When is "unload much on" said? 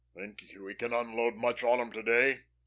0.93-1.79